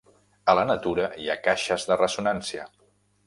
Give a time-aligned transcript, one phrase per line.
[0.51, 2.69] A la natura hi ha caixes de ressonància.